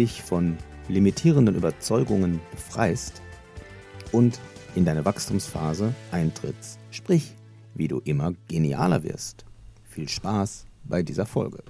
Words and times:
dich 0.00 0.22
von 0.22 0.56
limitierenden 0.88 1.54
Überzeugungen 1.54 2.40
befreist 2.52 3.20
und 4.12 4.40
in 4.74 4.86
deine 4.86 5.04
Wachstumsphase 5.04 5.94
eintrittst, 6.10 6.78
sprich, 6.90 7.34
wie 7.74 7.86
du 7.86 8.00
immer 8.04 8.32
genialer 8.48 9.02
wirst. 9.02 9.44
Viel 9.90 10.08
Spaß 10.08 10.64
bei 10.84 11.02
dieser 11.02 11.26
Folge. 11.26 11.62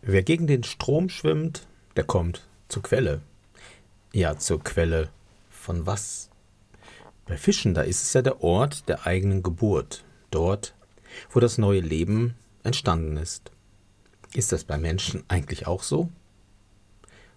Wer 0.00 0.22
gegen 0.22 0.46
den 0.46 0.64
Strom 0.64 1.10
schwimmt, 1.10 1.66
der 1.96 2.04
kommt 2.04 2.46
zur 2.68 2.82
Quelle. 2.82 3.20
Ja, 4.14 4.38
zur 4.38 4.64
Quelle 4.64 5.10
von 5.50 5.84
was? 5.84 6.30
Bei 7.26 7.36
Fischen, 7.36 7.74
da 7.74 7.82
ist 7.82 8.02
es 8.02 8.12
ja 8.14 8.22
der 8.22 8.42
Ort 8.42 8.88
der 8.88 9.06
eigenen 9.06 9.42
Geburt. 9.42 10.02
Dort, 10.30 10.74
wo 11.30 11.40
das 11.40 11.58
neue 11.58 11.80
Leben 11.80 12.36
entstanden 12.62 13.18
ist. 13.18 13.50
Ist 14.32 14.52
das 14.52 14.64
bei 14.64 14.78
Menschen 14.78 15.24
eigentlich 15.28 15.66
auch 15.66 15.82
so? 15.82 16.08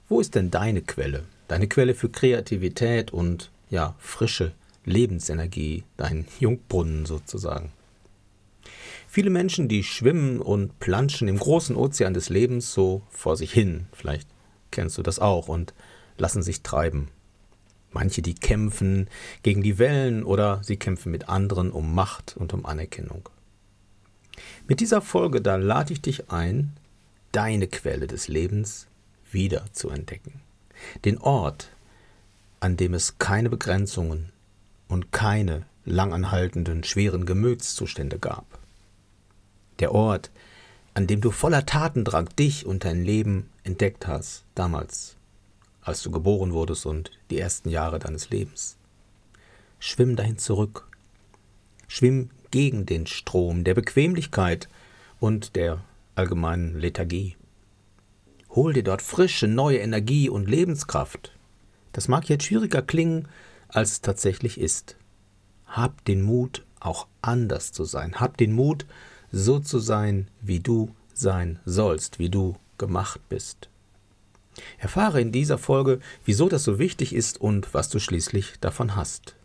Wo 0.09 0.19
ist 0.19 0.33
denn 0.33 0.49
deine 0.49 0.81
Quelle? 0.81 1.23
Deine 1.47 1.67
Quelle 1.67 1.93
für 1.93 2.09
Kreativität 2.09 3.11
und 3.11 3.51
ja, 3.69 3.93
frische 3.99 4.53
Lebensenergie, 4.83 5.83
dein 5.97 6.25
Jungbrunnen 6.39 7.05
sozusagen. 7.05 7.71
Viele 9.07 9.29
Menschen, 9.29 9.67
die 9.67 9.83
schwimmen 9.83 10.41
und 10.41 10.79
planschen 10.79 11.27
im 11.27 11.37
großen 11.37 11.75
Ozean 11.75 12.15
des 12.15 12.29
Lebens 12.29 12.73
so 12.73 13.03
vor 13.11 13.37
sich 13.37 13.53
hin, 13.53 13.85
vielleicht 13.93 14.27
kennst 14.71 14.97
du 14.97 15.03
das 15.03 15.19
auch, 15.19 15.47
und 15.47 15.75
lassen 16.17 16.41
sich 16.41 16.63
treiben. 16.63 17.09
Manche, 17.91 18.23
die 18.23 18.35
kämpfen 18.35 19.07
gegen 19.43 19.61
die 19.61 19.77
Wellen 19.77 20.23
oder 20.23 20.63
sie 20.63 20.77
kämpfen 20.77 21.11
mit 21.11 21.29
anderen 21.29 21.71
um 21.71 21.93
Macht 21.93 22.35
und 22.35 22.53
um 22.53 22.65
Anerkennung. 22.65 23.29
Mit 24.67 24.79
dieser 24.79 25.01
Folge, 25.01 25.39
da 25.41 25.55
lade 25.55 25.93
ich 25.93 26.01
dich 26.01 26.31
ein, 26.31 26.73
deine 27.31 27.67
Quelle 27.67 28.07
des 28.07 28.27
Lebens 28.27 28.87
wieder 29.33 29.65
zu 29.73 29.89
entdecken. 29.89 30.41
Den 31.05 31.17
Ort, 31.17 31.71
an 32.59 32.77
dem 32.77 32.93
es 32.93 33.17
keine 33.17 33.49
Begrenzungen 33.49 34.31
und 34.87 35.11
keine 35.11 35.65
langanhaltenden, 35.85 36.83
schweren 36.83 37.25
Gemütszustände 37.25 38.19
gab. 38.19 38.45
Der 39.79 39.93
Ort, 39.93 40.29
an 40.93 41.07
dem 41.07 41.21
du 41.21 41.31
voller 41.31 41.65
Tatendrang 41.65 42.29
dich 42.37 42.65
und 42.65 42.85
dein 42.85 43.03
Leben 43.03 43.49
entdeckt 43.63 44.07
hast, 44.07 44.43
damals, 44.55 45.15
als 45.81 46.03
du 46.03 46.11
geboren 46.11 46.53
wurdest 46.53 46.85
und 46.85 47.11
die 47.29 47.39
ersten 47.39 47.69
Jahre 47.69 47.99
deines 47.99 48.29
Lebens. 48.29 48.77
Schwimm 49.79 50.15
dahin 50.15 50.37
zurück. 50.37 50.87
Schwimm 51.87 52.29
gegen 52.51 52.85
den 52.85 53.07
Strom 53.07 53.63
der 53.63 53.73
Bequemlichkeit 53.73 54.67
und 55.19 55.55
der 55.55 55.81
allgemeinen 56.15 56.77
Lethargie. 56.77 57.35
Hol 58.59 58.73
dir 58.73 58.83
dort 58.83 59.01
frische, 59.01 59.47
neue 59.47 59.77
Energie 59.77 60.27
und 60.27 60.49
Lebenskraft. 60.49 61.31
Das 61.93 62.09
mag 62.09 62.27
jetzt 62.27 62.43
schwieriger 62.43 62.81
klingen, 62.81 63.29
als 63.69 63.93
es 63.93 64.01
tatsächlich 64.01 64.59
ist. 64.59 64.97
Hab 65.65 66.03
den 66.03 66.21
Mut, 66.21 66.65
auch 66.81 67.07
anders 67.21 67.71
zu 67.71 67.85
sein. 67.85 68.15
Hab 68.15 68.35
den 68.35 68.51
Mut, 68.51 68.85
so 69.31 69.59
zu 69.59 69.79
sein, 69.79 70.27
wie 70.41 70.59
du 70.59 70.93
sein 71.13 71.59
sollst, 71.63 72.19
wie 72.19 72.27
du 72.27 72.57
gemacht 72.77 73.21
bist. 73.29 73.69
Erfahre 74.77 75.21
in 75.21 75.31
dieser 75.31 75.57
Folge, 75.57 76.01
wieso 76.25 76.49
das 76.49 76.65
so 76.65 76.79
wichtig 76.79 77.15
ist 77.15 77.39
und 77.39 77.73
was 77.73 77.87
du 77.87 77.97
schließlich 77.97 78.55
davon 78.59 78.97
hast. 78.97 79.37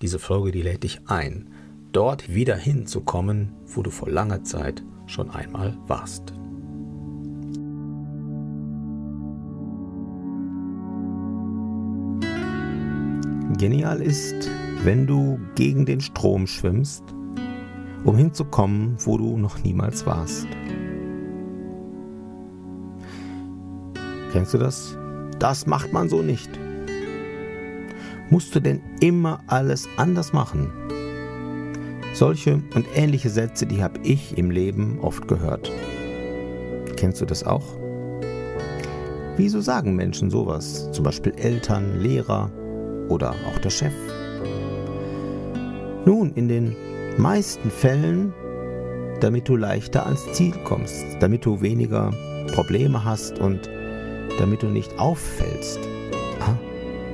Diese 0.00 0.20
Folge, 0.20 0.52
die 0.52 0.62
lädt 0.62 0.84
dich 0.84 1.00
ein, 1.08 1.52
dort 1.90 2.32
wieder 2.32 2.54
hinzukommen, 2.54 3.52
wo 3.66 3.82
du 3.82 3.90
vor 3.90 4.08
langer 4.08 4.44
Zeit 4.44 4.84
schon 5.08 5.28
einmal 5.28 5.76
warst. 5.88 6.34
Genial 13.60 14.00
ist, 14.00 14.48
wenn 14.84 15.06
du 15.06 15.38
gegen 15.54 15.84
den 15.84 16.00
Strom 16.00 16.46
schwimmst, 16.46 17.04
um 18.04 18.16
hinzukommen, 18.16 18.96
wo 19.00 19.18
du 19.18 19.36
noch 19.36 19.62
niemals 19.62 20.06
warst. 20.06 20.46
Kennst 24.32 24.54
du 24.54 24.58
das? 24.58 24.96
Das 25.38 25.66
macht 25.66 25.92
man 25.92 26.08
so 26.08 26.22
nicht. 26.22 26.48
Musst 28.30 28.54
du 28.54 28.60
denn 28.60 28.80
immer 29.00 29.40
alles 29.46 29.86
anders 29.98 30.32
machen? 30.32 30.72
Solche 32.14 32.62
und 32.74 32.86
ähnliche 32.94 33.28
Sätze, 33.28 33.66
die 33.66 33.82
habe 33.82 34.00
ich 34.02 34.38
im 34.38 34.50
Leben 34.50 34.98
oft 35.02 35.28
gehört. 35.28 35.70
Kennst 36.96 37.20
du 37.20 37.26
das 37.26 37.44
auch? 37.44 37.76
Wieso 39.36 39.60
sagen 39.60 39.96
Menschen 39.96 40.30
sowas? 40.30 40.90
Zum 40.92 41.04
Beispiel 41.04 41.34
Eltern, 41.36 42.00
Lehrer, 42.00 42.50
oder 43.10 43.34
auch 43.46 43.58
der 43.58 43.70
Chef. 43.70 43.92
Nun, 46.06 46.32
in 46.34 46.48
den 46.48 46.74
meisten 47.18 47.70
Fällen, 47.70 48.32
damit 49.20 49.48
du 49.48 49.56
leichter 49.56 50.06
ans 50.06 50.24
Ziel 50.32 50.54
kommst, 50.64 51.04
damit 51.20 51.44
du 51.44 51.60
weniger 51.60 52.10
Probleme 52.54 53.04
hast 53.04 53.38
und 53.38 53.68
damit 54.38 54.62
du 54.62 54.68
nicht 54.68 54.98
auffällst. 54.98 55.78
Ah, 56.40 56.56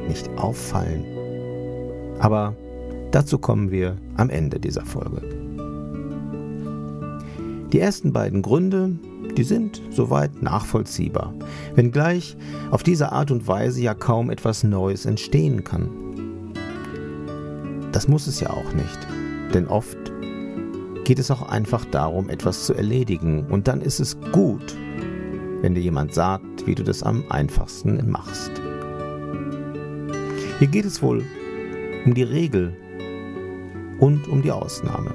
nicht 0.07 0.29
auffallen. 0.37 1.05
Aber 2.21 2.55
dazu 3.11 3.39
kommen 3.39 3.71
wir 3.71 3.97
am 4.17 4.31
Ende 4.31 4.61
dieser 4.61 4.84
Folge. 4.84 5.23
Die 7.73 7.81
ersten 7.81 8.13
beiden 8.13 8.43
Gründe, 8.43 8.93
die 9.37 9.45
sind 9.45 9.83
soweit 9.91 10.43
nachvollziehbar, 10.43 11.35
wenngleich 11.75 12.37
auf 12.71 12.83
diese 12.83 13.13
Art 13.13 13.31
und 13.31 13.47
Weise 13.47 13.83
ja 13.83 13.95
kaum 13.95 14.31
etwas 14.31 14.65
Neues 14.65 15.07
entstehen 15.07 15.65
kann. 15.65 15.91
Das 17.93 18.09
muss 18.09 18.27
es 18.27 18.41
ja 18.41 18.51
auch 18.51 18.73
nicht, 18.73 18.99
denn 19.55 19.67
oft 19.67 19.99
geht 21.05 21.19
es 21.19 21.31
auch 21.31 21.49
einfach 21.49 21.85
darum, 21.87 22.29
etwas 22.31 22.67
zu 22.67 22.75
erledigen 22.75 23.47
und 23.47 23.69
dann 23.69 23.81
ist 23.81 24.01
es 24.01 24.19
gut, 24.33 24.77
wenn 25.61 25.75
dir 25.75 25.81
jemand 25.81 26.15
sagt, 26.15 26.67
wie 26.67 26.75
du 26.75 26.83
das 26.83 27.03
am 27.03 27.25
einfachsten 27.29 28.11
machst. 28.11 28.51
Hier 30.59 30.69
geht 30.69 30.85
es 30.85 31.03
wohl 31.03 31.23
um 32.05 32.15
die 32.15 32.23
Regel 32.23 32.75
und 34.01 34.29
um 34.29 34.43
die 34.43 34.53
Ausnahme. 34.53 35.13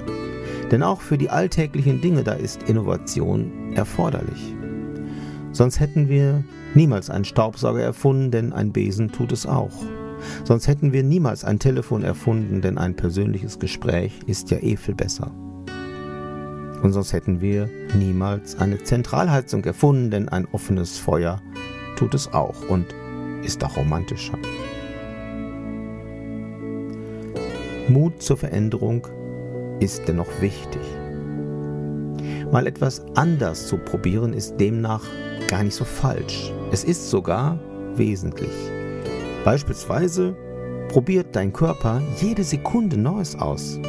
Denn 0.70 0.82
auch 0.82 1.00
für 1.00 1.18
die 1.18 1.28
alltäglichen 1.28 2.00
Dinge 2.00 2.22
da 2.22 2.32
ist 2.32 2.62
Innovation 2.64 3.61
erforderlich. 3.74 4.54
Sonst 5.52 5.80
hätten 5.80 6.08
wir 6.08 6.42
niemals 6.74 7.10
einen 7.10 7.24
Staubsauger 7.24 7.82
erfunden, 7.82 8.30
denn 8.30 8.52
ein 8.52 8.72
Besen 8.72 9.12
tut 9.12 9.32
es 9.32 9.46
auch. 9.46 9.82
Sonst 10.44 10.68
hätten 10.68 10.92
wir 10.92 11.02
niemals 11.02 11.44
ein 11.44 11.58
Telefon 11.58 12.02
erfunden, 12.02 12.62
denn 12.62 12.78
ein 12.78 12.94
persönliches 12.94 13.58
Gespräch 13.58 14.18
ist 14.26 14.50
ja 14.50 14.58
eh 14.58 14.76
viel 14.76 14.94
besser. 14.94 15.30
Und 16.82 16.92
sonst 16.92 17.12
hätten 17.12 17.40
wir 17.40 17.68
niemals 17.96 18.58
eine 18.58 18.82
Zentralheizung 18.82 19.64
erfunden, 19.64 20.10
denn 20.10 20.28
ein 20.28 20.46
offenes 20.50 20.98
Feuer 20.98 21.40
tut 21.96 22.14
es 22.14 22.32
auch 22.32 22.68
und 22.68 22.86
ist 23.44 23.62
auch 23.64 23.76
romantischer. 23.76 24.38
Mut 27.88 28.22
zur 28.22 28.36
Veränderung 28.36 29.06
ist 29.80 30.08
dennoch 30.08 30.40
wichtig. 30.40 30.80
Mal 32.52 32.66
etwas 32.66 33.02
anders 33.14 33.66
zu 33.66 33.78
probieren 33.78 34.34
ist 34.34 34.58
demnach 34.58 35.02
gar 35.48 35.62
nicht 35.62 35.74
so 35.74 35.86
falsch. 35.86 36.52
Es 36.70 36.84
ist 36.84 37.08
sogar 37.08 37.58
wesentlich. 37.96 38.52
Beispielsweise 39.42 40.36
probiert 40.88 41.34
dein 41.34 41.54
Körper 41.54 42.02
jede 42.20 42.44
Sekunde 42.44 42.98
Neues 42.98 43.34
aus. 43.36 43.80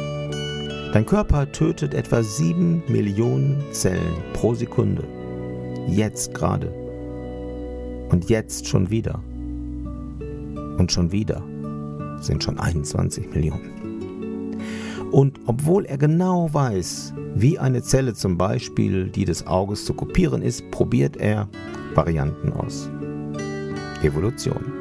Dein 0.94 1.04
Körper 1.04 1.52
tötet 1.52 1.92
etwa 1.92 2.22
7 2.22 2.84
Millionen 2.88 3.62
Zellen 3.72 4.14
pro 4.32 4.54
Sekunde. 4.54 5.04
Jetzt 5.86 6.32
gerade. 6.32 6.72
Und 8.08 8.30
jetzt 8.30 8.66
schon 8.66 8.88
wieder. 8.88 9.22
Und 10.78 10.90
schon 10.90 11.12
wieder 11.12 11.42
sind 12.22 12.42
schon 12.42 12.58
21 12.58 13.28
Millionen. 13.28 13.93
Und 15.14 15.38
obwohl 15.46 15.84
er 15.84 15.96
genau 15.96 16.52
weiß, 16.52 17.14
wie 17.36 17.56
eine 17.56 17.84
Zelle 17.84 18.14
zum 18.14 18.36
Beispiel 18.36 19.06
die 19.10 19.24
des 19.24 19.46
Auges 19.46 19.84
zu 19.84 19.94
kopieren 19.94 20.42
ist, 20.42 20.68
probiert 20.72 21.16
er 21.18 21.48
Varianten 21.94 22.52
aus. 22.52 22.90
Evolution. 24.02 24.72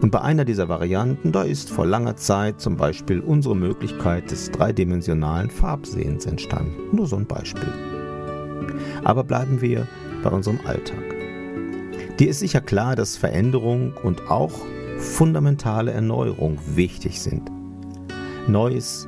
Und 0.00 0.10
bei 0.10 0.22
einer 0.22 0.46
dieser 0.46 0.70
Varianten, 0.70 1.30
da 1.30 1.42
ist 1.42 1.68
vor 1.68 1.84
langer 1.84 2.16
Zeit 2.16 2.58
zum 2.58 2.78
Beispiel 2.78 3.20
unsere 3.20 3.54
Möglichkeit 3.54 4.30
des 4.30 4.50
dreidimensionalen 4.50 5.50
Farbsehens 5.50 6.24
entstanden. 6.24 6.96
Nur 6.96 7.06
so 7.06 7.16
ein 7.16 7.26
Beispiel. 7.26 7.68
Aber 9.04 9.24
bleiben 9.24 9.60
wir 9.60 9.86
bei 10.22 10.30
unserem 10.30 10.60
Alltag. 10.64 11.04
Dir 12.18 12.30
ist 12.30 12.40
sicher 12.40 12.62
klar, 12.62 12.96
dass 12.96 13.18
Veränderung 13.18 13.92
und 14.04 14.30
auch 14.30 14.52
fundamentale 14.96 15.90
Erneuerung 15.90 16.56
wichtig 16.74 17.20
sind. 17.20 17.50
Neues 18.48 19.06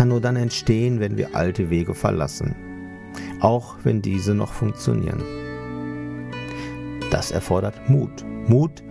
kann 0.00 0.08
nur 0.08 0.22
dann 0.22 0.36
entstehen, 0.36 0.98
wenn 0.98 1.18
wir 1.18 1.34
alte 1.36 1.68
Wege 1.68 1.94
verlassen, 1.94 2.56
auch 3.40 3.76
wenn 3.82 4.00
diese 4.00 4.34
noch 4.34 4.54
funktionieren. 4.54 5.22
Das 7.10 7.30
erfordert 7.30 7.74
Mut. 7.90 8.24
Mut, 8.46 8.82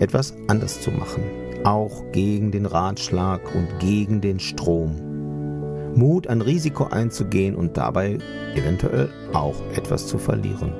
etwas 0.00 0.34
anders 0.48 0.80
zu 0.80 0.90
machen, 0.90 1.22
auch 1.62 2.10
gegen 2.10 2.50
den 2.50 2.66
Ratschlag 2.66 3.40
und 3.54 3.68
gegen 3.78 4.20
den 4.20 4.40
Strom. 4.40 5.94
Mut, 5.94 6.26
ein 6.26 6.40
Risiko 6.40 6.88
einzugehen 6.88 7.54
und 7.54 7.76
dabei 7.76 8.18
eventuell 8.56 9.10
auch 9.34 9.62
etwas 9.76 10.08
zu 10.08 10.18
verlieren. 10.18 10.72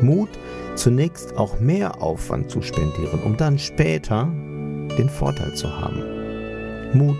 Mut, 0.00 0.30
zunächst 0.74 1.36
auch 1.36 1.60
mehr 1.60 2.00
Aufwand 2.00 2.50
zu 2.50 2.62
spendieren, 2.62 3.22
um 3.26 3.36
dann 3.36 3.58
später 3.58 4.24
den 4.96 5.10
Vorteil 5.10 5.54
zu 5.54 5.68
haben. 5.68 6.02
Mut, 6.94 7.18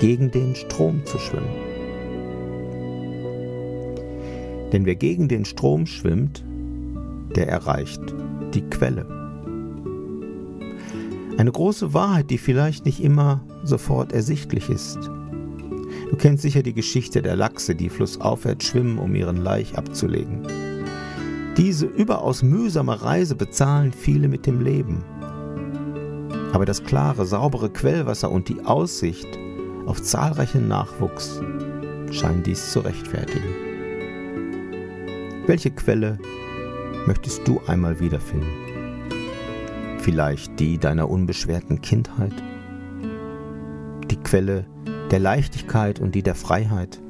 gegen 0.00 0.30
den 0.30 0.54
Strom 0.54 1.04
zu 1.04 1.18
schwimmen. 1.18 1.54
Denn 4.72 4.86
wer 4.86 4.96
gegen 4.96 5.28
den 5.28 5.44
Strom 5.44 5.86
schwimmt, 5.86 6.44
der 7.36 7.48
erreicht 7.48 8.02
die 8.54 8.62
Quelle. 8.62 9.06
Eine 11.36 11.52
große 11.52 11.94
Wahrheit, 11.94 12.30
die 12.30 12.38
vielleicht 12.38 12.84
nicht 12.86 13.02
immer 13.02 13.44
sofort 13.64 14.12
ersichtlich 14.12 14.68
ist. 14.68 14.98
Du 16.10 16.16
kennst 16.16 16.42
sicher 16.42 16.62
die 16.62 16.74
Geschichte 16.74 17.22
der 17.22 17.34
Lachse, 17.34 17.74
die 17.74 17.88
flussaufwärts 17.88 18.66
schwimmen, 18.66 18.98
um 18.98 19.14
ihren 19.14 19.38
Laich 19.38 19.76
abzulegen. 19.76 20.42
Diese 21.56 21.86
überaus 21.86 22.42
mühsame 22.42 23.02
Reise 23.02 23.34
bezahlen 23.34 23.92
viele 23.92 24.28
mit 24.28 24.46
dem 24.46 24.60
Leben. 24.60 25.04
Aber 26.52 26.64
das 26.64 26.84
klare, 26.84 27.26
saubere 27.26 27.70
Quellwasser 27.70 28.30
und 28.30 28.48
die 28.48 28.60
Aussicht 28.64 29.38
auf 29.86 30.02
zahlreichen 30.02 30.68
Nachwuchs 30.68 31.40
scheinen 32.10 32.42
dies 32.42 32.72
zu 32.72 32.80
rechtfertigen. 32.80 33.48
Welche 35.46 35.70
Quelle 35.70 36.18
möchtest 37.06 37.46
du 37.46 37.60
einmal 37.66 38.00
wiederfinden? 38.00 38.48
Vielleicht 39.98 40.58
die 40.60 40.78
deiner 40.78 41.10
unbeschwerten 41.10 41.80
Kindheit? 41.80 42.32
Die 44.10 44.16
Quelle 44.16 44.66
der 45.10 45.18
Leichtigkeit 45.18 46.00
und 46.00 46.14
die 46.14 46.22
der 46.22 46.34
Freiheit? 46.34 47.00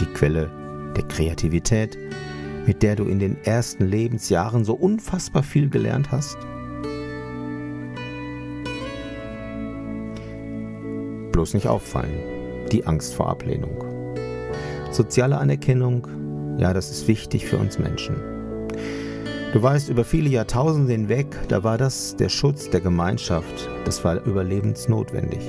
Die 0.00 0.06
Quelle 0.06 0.50
der 0.96 1.04
Kreativität, 1.04 1.96
mit 2.66 2.82
der 2.82 2.96
du 2.96 3.04
in 3.04 3.18
den 3.18 3.36
ersten 3.44 3.84
Lebensjahren 3.84 4.64
so 4.64 4.74
unfassbar 4.74 5.42
viel 5.42 5.68
gelernt 5.68 6.10
hast? 6.10 6.38
Bloß 11.34 11.52
nicht 11.54 11.66
auffallen, 11.66 12.14
die 12.70 12.86
Angst 12.86 13.12
vor 13.12 13.28
Ablehnung. 13.28 13.82
Soziale 14.92 15.36
Anerkennung 15.36 16.06
ja, 16.58 16.72
das 16.72 16.92
ist 16.92 17.08
wichtig 17.08 17.46
für 17.46 17.58
uns 17.58 17.80
Menschen. 17.80 18.14
Du 19.52 19.60
weißt, 19.60 19.88
über 19.88 20.04
viele 20.04 20.28
Jahrtausende 20.28 20.92
hinweg, 20.92 21.26
da 21.48 21.64
war 21.64 21.76
das 21.76 22.14
der 22.14 22.28
Schutz 22.28 22.70
der 22.70 22.80
Gemeinschaft, 22.80 23.68
das 23.84 24.04
war 24.04 24.24
überlebensnotwendig. 24.24 25.40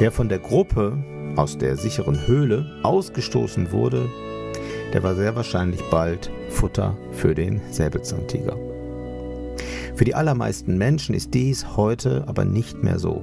Wer 0.00 0.10
von 0.10 0.28
der 0.28 0.40
Gruppe 0.40 0.98
aus 1.36 1.56
der 1.56 1.76
sicheren 1.76 2.26
Höhle 2.26 2.66
ausgestoßen 2.82 3.70
wurde, 3.70 4.08
der 4.92 5.04
war 5.04 5.14
sehr 5.14 5.36
wahrscheinlich 5.36 5.82
bald 5.88 6.32
Futter 6.48 6.96
für 7.12 7.36
den 7.36 7.60
Säbelzahntiger. 7.70 8.56
Für 9.94 10.04
die 10.04 10.16
allermeisten 10.16 10.76
Menschen 10.76 11.14
ist 11.14 11.32
dies 11.34 11.76
heute 11.76 12.24
aber 12.26 12.44
nicht 12.44 12.82
mehr 12.82 12.98
so. 12.98 13.22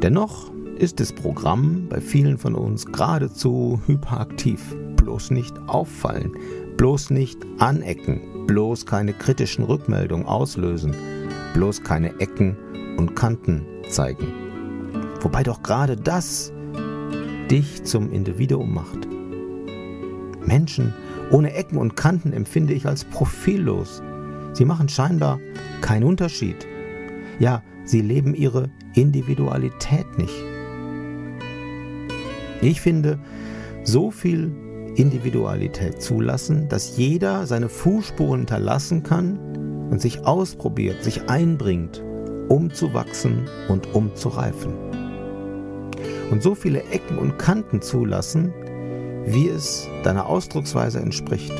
Dennoch 0.00 0.52
ist 0.78 1.00
das 1.00 1.12
Programm 1.12 1.88
bei 1.88 2.00
vielen 2.00 2.38
von 2.38 2.54
uns 2.54 2.86
geradezu 2.86 3.80
hyperaktiv 3.86 4.76
bloß 5.08 5.30
nicht 5.30 5.58
auffallen, 5.68 6.32
bloß 6.76 7.10
nicht 7.10 7.38
anecken, 7.58 8.46
bloß 8.46 8.84
keine 8.84 9.14
kritischen 9.14 9.64
Rückmeldungen 9.64 10.26
auslösen, 10.26 10.94
bloß 11.54 11.82
keine 11.82 12.20
Ecken 12.20 12.56
und 12.98 13.16
Kanten 13.16 13.64
zeigen. 13.88 14.28
Wobei 15.22 15.42
doch 15.42 15.62
gerade 15.62 15.96
das 15.96 16.52
dich 17.50 17.84
zum 17.84 18.12
Individuum 18.12 18.74
macht. 18.74 19.08
Menschen 20.46 20.92
ohne 21.30 21.54
Ecken 21.54 21.78
und 21.78 21.96
Kanten 21.96 22.34
empfinde 22.34 22.74
ich 22.74 22.86
als 22.86 23.04
profillos. 23.04 24.02
Sie 24.52 24.66
machen 24.66 24.90
scheinbar 24.90 25.40
keinen 25.80 26.04
Unterschied. 26.04 26.66
Ja, 27.38 27.62
sie 27.84 28.02
leben 28.02 28.34
ihre 28.34 28.70
Individualität 28.94 30.18
nicht. 30.18 30.44
Ich 32.60 32.80
finde, 32.80 33.18
so 33.84 34.10
viel 34.10 34.52
Individualität 34.96 36.02
zulassen, 36.02 36.68
dass 36.68 36.96
jeder 36.96 37.46
seine 37.46 37.68
Fußspuren 37.68 38.40
hinterlassen 38.40 39.02
kann 39.02 39.38
und 39.90 40.00
sich 40.00 40.26
ausprobiert, 40.26 41.04
sich 41.04 41.28
einbringt, 41.28 42.02
um 42.48 42.72
zu 42.72 42.92
wachsen 42.94 43.48
und 43.68 43.94
um 43.94 44.14
zu 44.16 44.28
reifen. 44.28 44.72
Und 46.30 46.42
so 46.42 46.54
viele 46.54 46.82
Ecken 46.90 47.18
und 47.18 47.38
Kanten 47.38 47.80
zulassen, 47.80 48.52
wie 49.24 49.48
es 49.48 49.86
deiner 50.04 50.26
Ausdrucksweise 50.26 50.98
entspricht. 50.98 51.52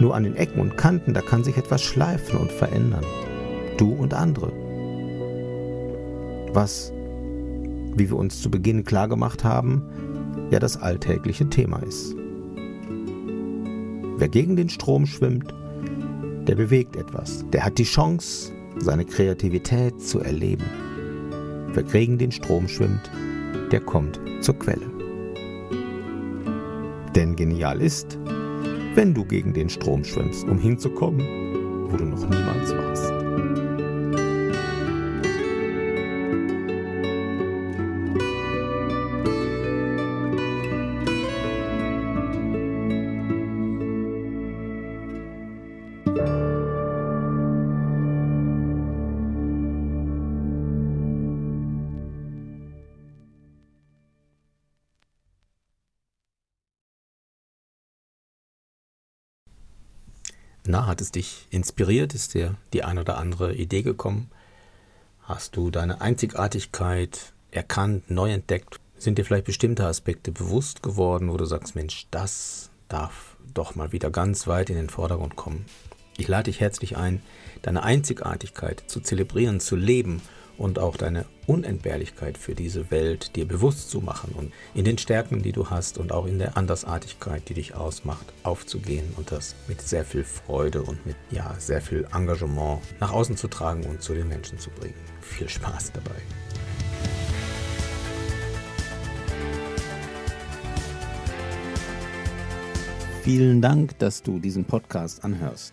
Nur 0.00 0.14
an 0.14 0.24
den 0.24 0.36
Ecken 0.36 0.60
und 0.60 0.76
Kanten, 0.76 1.14
da 1.14 1.20
kann 1.20 1.44
sich 1.44 1.56
etwas 1.56 1.82
schleifen 1.82 2.38
und 2.38 2.50
verändern. 2.50 3.04
Du 3.78 3.92
und 3.92 4.12
andere. 4.14 4.52
Was, 6.52 6.92
wie 8.00 8.08
wir 8.08 8.16
uns 8.16 8.40
zu 8.40 8.50
Beginn 8.50 8.84
klargemacht 8.84 9.44
haben, 9.44 9.82
ja 10.50 10.58
das 10.58 10.78
alltägliche 10.78 11.50
Thema 11.50 11.80
ist. 11.82 12.16
Wer 14.16 14.28
gegen 14.28 14.56
den 14.56 14.70
Strom 14.70 15.04
schwimmt, 15.04 15.52
der 16.48 16.54
bewegt 16.54 16.96
etwas. 16.96 17.44
Der 17.52 17.62
hat 17.62 17.76
die 17.76 17.84
Chance, 17.84 18.52
seine 18.78 19.04
Kreativität 19.04 20.00
zu 20.00 20.20
erleben. 20.20 20.64
Wer 21.74 21.82
gegen 21.82 22.16
den 22.16 22.32
Strom 22.32 22.68
schwimmt, 22.68 23.10
der 23.70 23.80
kommt 23.80 24.18
zur 24.40 24.58
Quelle. 24.58 24.86
Denn 27.14 27.36
genial 27.36 27.82
ist, 27.82 28.18
wenn 28.94 29.12
du 29.12 29.26
gegen 29.26 29.52
den 29.52 29.68
Strom 29.68 30.04
schwimmst, 30.04 30.44
um 30.44 30.58
hinzukommen, 30.58 31.20
wo 31.90 31.96
du 31.98 32.04
noch 32.04 32.26
niemals 32.28 32.74
warst. 32.74 33.19
Na, 60.70 60.86
hat 60.86 61.00
es 61.00 61.10
dich 61.10 61.48
inspiriert? 61.50 62.14
Ist 62.14 62.34
dir 62.34 62.54
die 62.72 62.84
ein 62.84 62.98
oder 62.98 63.18
andere 63.18 63.56
Idee 63.56 63.82
gekommen? 63.82 64.30
Hast 65.20 65.56
du 65.56 65.72
deine 65.72 66.00
Einzigartigkeit 66.00 67.32
erkannt, 67.50 68.08
neu 68.08 68.30
entdeckt? 68.30 68.78
Sind 68.96 69.18
dir 69.18 69.24
vielleicht 69.24 69.46
bestimmte 69.46 69.84
Aspekte 69.84 70.30
bewusst 70.30 70.80
geworden, 70.80 71.32
wo 71.32 71.36
du 71.36 71.44
sagst, 71.44 71.74
Mensch, 71.74 72.06
das 72.12 72.70
darf 72.86 73.36
doch 73.52 73.74
mal 73.74 73.90
wieder 73.90 74.12
ganz 74.12 74.46
weit 74.46 74.70
in 74.70 74.76
den 74.76 74.90
Vordergrund 74.90 75.34
kommen? 75.34 75.64
Ich 76.16 76.28
lade 76.28 76.44
dich 76.44 76.60
herzlich 76.60 76.96
ein, 76.96 77.20
deine 77.62 77.82
Einzigartigkeit 77.82 78.84
zu 78.86 79.00
zelebrieren, 79.00 79.58
zu 79.58 79.74
leben 79.74 80.22
und 80.60 80.78
auch 80.78 80.98
deine 80.98 81.24
Unentbehrlichkeit 81.46 82.36
für 82.36 82.54
diese 82.54 82.90
Welt 82.90 83.34
dir 83.34 83.48
bewusst 83.48 83.90
zu 83.90 84.02
machen 84.02 84.34
und 84.36 84.52
in 84.74 84.84
den 84.84 84.98
Stärken, 84.98 85.42
die 85.42 85.52
du 85.52 85.70
hast 85.70 85.96
und 85.96 86.12
auch 86.12 86.26
in 86.26 86.38
der 86.38 86.58
Andersartigkeit, 86.58 87.48
die 87.48 87.54
dich 87.54 87.74
ausmacht, 87.74 88.26
aufzugehen 88.42 89.14
und 89.16 89.32
das 89.32 89.54
mit 89.68 89.80
sehr 89.80 90.04
viel 90.04 90.22
Freude 90.22 90.82
und 90.82 91.06
mit 91.06 91.16
ja, 91.30 91.54
sehr 91.58 91.80
viel 91.80 92.06
Engagement 92.12 92.82
nach 93.00 93.10
außen 93.10 93.38
zu 93.38 93.48
tragen 93.48 93.84
und 93.84 94.02
zu 94.02 94.12
den 94.12 94.28
Menschen 94.28 94.58
zu 94.58 94.68
bringen. 94.68 94.94
Viel 95.22 95.48
Spaß 95.48 95.92
dabei. 95.92 96.20
Vielen 103.22 103.62
Dank, 103.62 103.98
dass 103.98 104.22
du 104.22 104.38
diesen 104.38 104.66
Podcast 104.66 105.24
anhörst. 105.24 105.72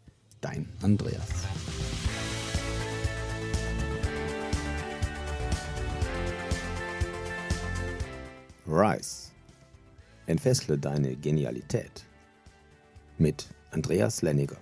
dein 0.41 0.67
Andreas. 0.81 1.45
Rise. 8.67 9.31
Entfessle 10.27 10.77
deine 10.77 11.15
Genialität 11.15 12.05
mit 13.17 13.47
Andreas 13.71 14.21
Lenniger. 14.21 14.57